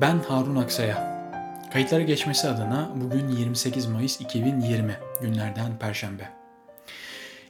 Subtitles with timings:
[0.00, 1.16] Ben Harun Aksaya.
[1.72, 6.30] Kayıtlara geçmesi adına bugün 28 Mayıs 2020 günlerden Perşembe.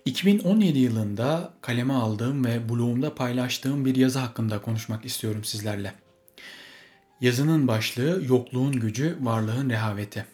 [0.04, 5.92] 2017 yılında kaleme aldığım ve blogumda paylaştığım bir yazı hakkında konuşmak istiyorum sizlerle.
[7.20, 10.24] Yazının başlığı Yokluğun Gücü, Varlığın Rehaveti.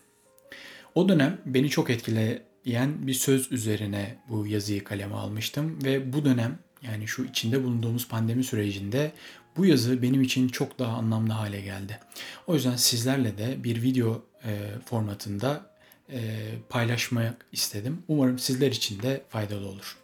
[0.95, 6.59] O dönem beni çok etkileyen bir söz üzerine bu yazıyı kaleme almıştım ve bu dönem
[6.83, 9.13] yani şu içinde bulunduğumuz pandemi sürecinde
[9.57, 11.99] bu yazı benim için çok daha anlamlı hale geldi.
[12.47, 14.51] O yüzden sizlerle de bir video e,
[14.85, 15.67] formatında
[16.11, 16.21] e,
[16.69, 18.03] paylaşmak istedim.
[18.09, 19.97] Umarım sizler için de faydalı olur.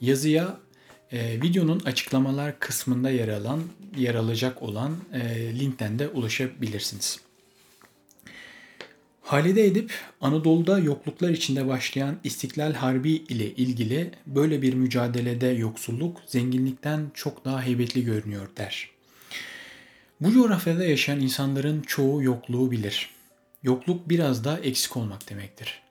[0.00, 0.60] Yazıya
[1.12, 3.62] e, videonun açıklamalar kısmında yer alan
[3.96, 5.20] yer alacak olan e,
[5.58, 7.20] linkten de ulaşabilirsiniz.
[9.32, 17.10] Halide Edip, Anadolu'da yokluklar içinde başlayan İstiklal Harbi ile ilgili böyle bir mücadelede yoksulluk zenginlikten
[17.14, 18.90] çok daha heybetli görünüyor der.
[20.20, 23.10] Bu coğrafyada yaşayan insanların çoğu yokluğu bilir.
[23.62, 25.82] Yokluk biraz da eksik olmak demektir.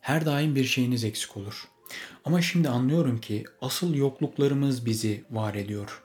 [0.00, 1.68] Her daim bir şeyiniz eksik olur.
[2.24, 6.02] Ama şimdi anlıyorum ki asıl yokluklarımız bizi var ediyor.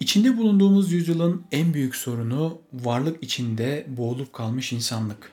[0.00, 5.32] İçinde bulunduğumuz yüzyılın en büyük sorunu varlık içinde boğulup kalmış insanlık.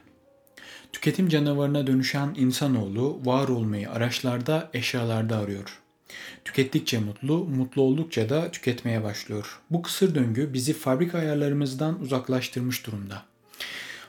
[0.94, 5.80] Tüketim canavarına dönüşen insanoğlu var olmayı araçlarda, eşyalarda arıyor.
[6.45, 9.59] Tükettikçe mutlu, mutlu oldukça da tüketmeye başlıyor.
[9.71, 13.23] Bu kısır döngü bizi fabrika ayarlarımızdan uzaklaştırmış durumda.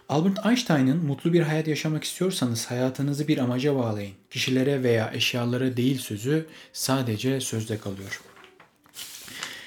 [0.09, 4.15] Albert Einstein'ın mutlu bir hayat yaşamak istiyorsanız hayatınızı bir amaca bağlayın.
[4.31, 8.21] Kişilere veya eşyalara değil sözü sadece sözde kalıyor.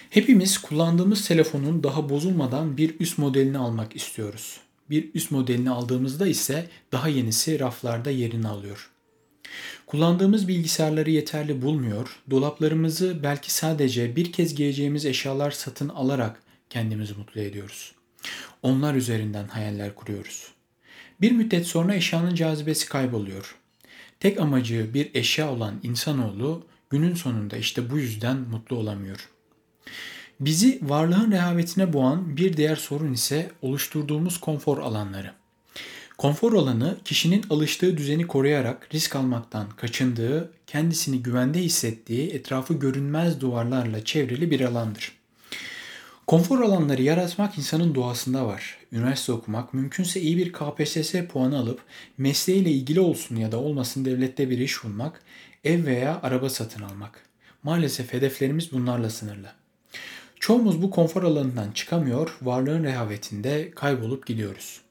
[0.10, 4.60] Hepimiz kullandığımız telefonun daha bozulmadan bir üst modelini almak istiyoruz.
[4.90, 8.90] Bir üst modelini aldığımızda ise daha yenisi raflarda yerini alıyor.
[9.86, 17.42] Kullandığımız bilgisayarları yeterli bulmuyor, dolaplarımızı belki sadece bir kez giyeceğimiz eşyalar satın alarak kendimizi mutlu
[17.42, 17.96] ediyoruz.
[18.64, 20.48] Onlar üzerinden hayaller kuruyoruz.
[21.22, 23.56] Bir müddet sonra eşyanın cazibesi kayboluyor.
[24.20, 29.39] Tek amacı bir eşya olan insanoğlu günün sonunda işte bu yüzden mutlu olamıyor.''
[30.40, 35.32] Bizi varlığın rehavetine boğan bir diğer sorun ise oluşturduğumuz konfor alanları.
[36.18, 44.06] Konfor alanı kişinin alıştığı düzeni koruyarak risk almaktan kaçındığı, kendisini güvende hissettiği etrafı görünmez duvarlarla
[44.06, 45.20] çevrili bir alandır.
[46.28, 48.78] Konfor alanları yaratmak insanın doğasında var.
[48.92, 51.82] Üniversite okumak, mümkünse iyi bir KPSS puanı alıp
[52.18, 55.22] mesleğiyle ilgili olsun ya da olmasın devlette bir iş bulmak,
[55.64, 57.26] ev veya araba satın almak.
[57.64, 59.59] Maalesef hedeflerimiz bunlarla sınırlı.
[60.40, 64.82] Çoğumuz bu konfor alanından çıkamıyor, varlığın rehavetinde kaybolup gidiyoruz.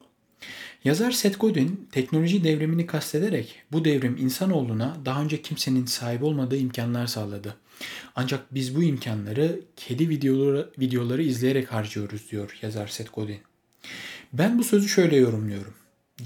[0.84, 7.06] Yazar Seth Godin teknoloji devrimini kastederek bu devrim insanoğluna daha önce kimsenin sahip olmadığı imkanlar
[7.06, 7.56] sağladı.
[8.16, 13.40] Ancak biz bu imkanları kedi videoları, videoları izleyerek harcıyoruz diyor yazar Seth Godin.
[14.32, 15.74] Ben bu sözü şöyle yorumluyorum.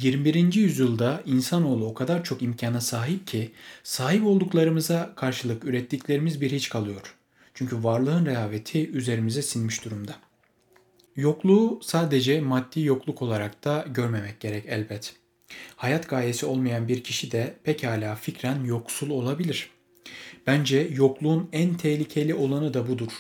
[0.01, 0.55] 21.
[0.55, 3.51] yüzyılda insanoğlu o kadar çok imkana sahip ki
[3.83, 7.17] sahip olduklarımıza karşılık ürettiklerimiz bir hiç kalıyor.
[7.55, 10.17] Çünkü varlığın rehaveti üzerimize sinmiş durumda.
[11.17, 15.15] Yokluğu sadece maddi yokluk olarak da görmemek gerek elbet.
[15.77, 19.71] Hayat gayesi olmayan bir kişi de pekala fikren yoksul olabilir.
[20.47, 23.13] Bence yokluğun en tehlikeli olanı da budur.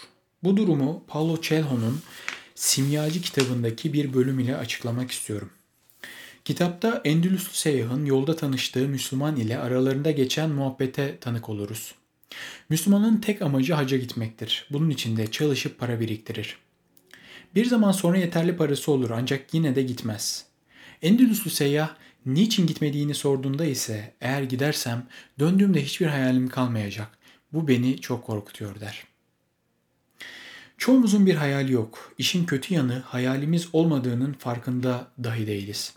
[0.42, 2.00] Bu durumu Paulo Coelho'nun
[2.54, 5.50] Simyacı kitabındaki bir bölüm ile açıklamak istiyorum.
[6.44, 11.94] Kitapta Endülüslü seyyahın yolda tanıştığı Müslüman ile aralarında geçen muhabbete tanık oluruz.
[12.68, 14.66] Müslümanın tek amacı hacca gitmektir.
[14.70, 16.56] Bunun için de çalışıp para biriktirir.
[17.54, 20.46] Bir zaman sonra yeterli parası olur ancak yine de gitmez.
[21.02, 25.06] Endülüslü seyyah niçin gitmediğini sorduğunda ise eğer gidersem
[25.38, 27.18] döndüğümde hiçbir hayalim kalmayacak.
[27.52, 29.04] Bu beni çok korkutuyor der.
[30.78, 32.12] Çoğumuzun bir hayali yok.
[32.18, 35.94] İşin kötü yanı hayalimiz olmadığının farkında dahi değiliz.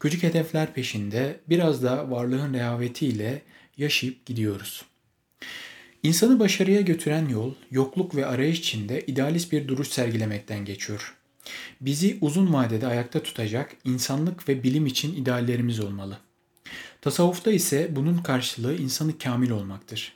[0.00, 3.42] Küçük hedefler peşinde biraz da varlığın rehavetiyle
[3.76, 4.93] yaşayıp gidiyoruz.''
[6.04, 11.14] İnsanı başarıya götüren yol, yokluk ve arayış içinde idealist bir duruş sergilemekten geçiyor.
[11.80, 16.18] Bizi uzun vadede ayakta tutacak insanlık ve bilim için ideallerimiz olmalı.
[17.00, 20.12] Tasavvufta ise bunun karşılığı insanı kamil olmaktır.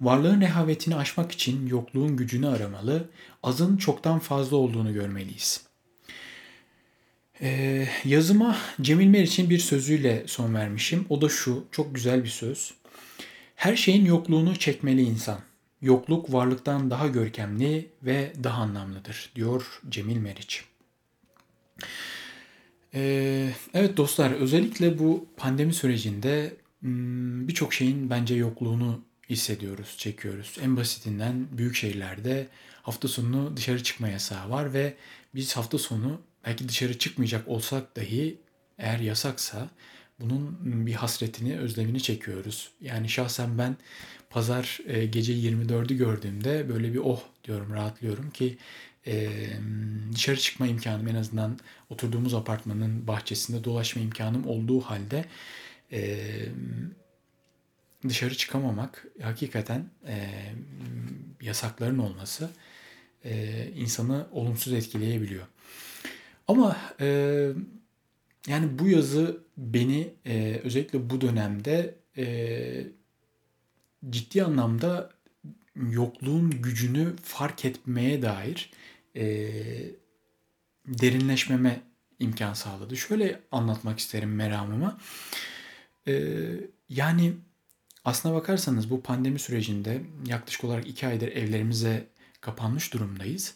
[0.00, 3.08] Varlığın rehavetini aşmak için yokluğun gücünü aramalı,
[3.42, 5.60] azın çoktan fazla olduğunu görmeliyiz.
[7.42, 11.06] Ee, yazıma Cemil Meriç'in bir sözüyle son vermişim.
[11.08, 12.79] O da şu, çok güzel bir söz.
[13.60, 15.40] Her şeyin yokluğunu çekmeli insan.
[15.82, 20.64] Yokluk varlıktan daha görkemli ve daha anlamlıdır diyor Cemil Meriç.
[22.94, 30.56] Ee, evet dostlar özellikle bu pandemi sürecinde hmm, birçok şeyin bence yokluğunu hissediyoruz, çekiyoruz.
[30.62, 32.46] En basitinden büyük şehirlerde
[32.82, 34.94] hafta sonu dışarı çıkma yasağı var ve
[35.34, 38.38] biz hafta sonu belki dışarı çıkmayacak olsak dahi
[38.78, 39.70] eğer yasaksa
[40.20, 42.70] bunun bir hasretini, özlemini çekiyoruz.
[42.80, 43.76] Yani şahsen ben
[44.30, 48.58] pazar e, gece 24'ü gördüğümde böyle bir oh diyorum, rahatlıyorum ki
[49.06, 49.28] e,
[50.12, 51.58] dışarı çıkma imkanım en azından
[51.90, 55.24] oturduğumuz apartmanın bahçesinde dolaşma imkanım olduğu halde
[55.92, 56.28] e,
[58.08, 59.84] dışarı çıkamamak hakikaten
[61.40, 62.50] yasakların olması
[63.76, 65.46] insanı olumsuz etkileyebiliyor.
[66.48, 67.48] Ama e,
[68.46, 72.86] yani bu yazı beni e, özellikle bu dönemde e,
[74.10, 75.10] ciddi anlamda
[75.76, 78.70] yokluğun gücünü fark etmeye dair
[79.16, 79.24] e,
[80.86, 81.82] derinleşmeme
[82.18, 82.96] imkan sağladı.
[82.96, 84.98] Şöyle anlatmak isterim meramımı.
[86.08, 86.24] E,
[86.88, 87.34] yani
[88.04, 92.06] aslına bakarsanız bu pandemi sürecinde yaklaşık olarak iki aydır evlerimize
[92.40, 93.54] kapanmış durumdayız.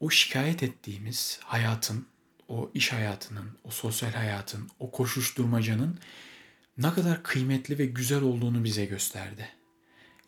[0.00, 2.06] O şikayet ettiğimiz hayatın,
[2.54, 5.98] o iş hayatının, o sosyal hayatın, o koşuşturmacanın
[6.78, 9.48] ne kadar kıymetli ve güzel olduğunu bize gösterdi.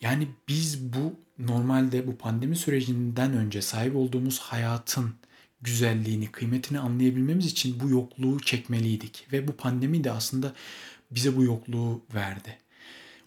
[0.00, 5.14] Yani biz bu normalde bu pandemi sürecinden önce sahip olduğumuz hayatın
[5.60, 9.26] güzelliğini, kıymetini anlayabilmemiz için bu yokluğu çekmeliydik.
[9.32, 10.52] Ve bu pandemi de aslında
[11.10, 12.58] bize bu yokluğu verdi.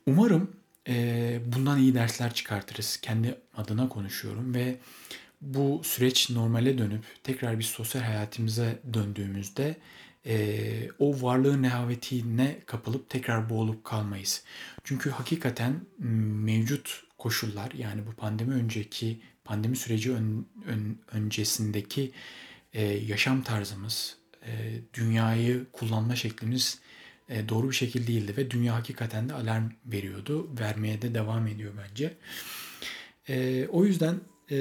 [0.05, 0.51] Umarım
[0.87, 2.97] e, bundan iyi dersler çıkartırız.
[2.97, 4.79] Kendi adına konuşuyorum ve
[5.41, 9.77] bu süreç normale dönüp tekrar bir sosyal hayatımıza döndüğümüzde
[10.25, 14.43] e, o varlığın nehavetine kapılıp tekrar boğulup kalmayız.
[14.83, 15.81] Çünkü hakikaten
[16.43, 22.11] mevcut koşullar yani bu pandemi önceki pandemi süreci ön, ön, öncesindeki
[22.73, 26.79] e, yaşam tarzımız, e, dünyayı kullanma şeklimiz
[27.29, 30.49] e, doğru bir şekilde değildi ve dünya hakikaten de alarm veriyordu.
[30.59, 32.13] Vermeye de devam ediyor bence.
[33.29, 34.19] E, o yüzden
[34.51, 34.57] e,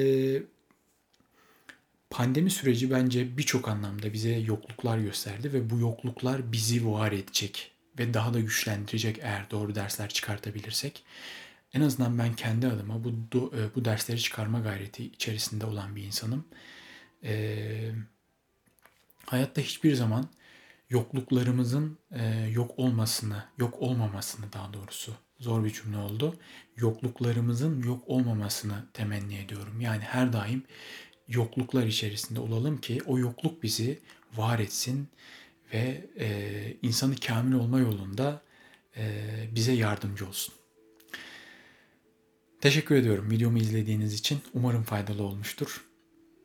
[2.11, 8.15] pandemi süreci bence birçok anlamda bize yokluklar gösterdi ve bu yokluklar bizi var edecek ve
[8.15, 11.05] daha da güçlendirecek eğer doğru dersler çıkartabilirsek.
[11.75, 13.09] En azından ben kendi adıma bu
[13.57, 16.45] e, bu dersleri çıkarma gayreti içerisinde olan bir insanım.
[17.25, 17.91] Ee,
[19.27, 20.29] hayatta hiçbir zaman
[20.91, 26.37] yokluklarımızın e, yok olmasını, yok olmamasını daha doğrusu zor bir cümle oldu.
[26.77, 29.81] Yokluklarımızın yok olmamasını temenni ediyorum.
[29.81, 30.63] Yani her daim
[31.29, 33.99] yokluklar içerisinde olalım ki o yokluk bizi
[34.37, 35.09] var etsin
[35.75, 36.29] ve e,
[36.83, 38.43] insanı kamil olma yolunda
[38.97, 40.55] e, bize yardımcı olsun.
[42.61, 44.39] Teşekkür ediyorum videomu izlediğiniz için.
[44.55, 45.85] Umarım faydalı olmuştur.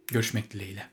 [0.08, 0.93] Görüşmek dileğiyle.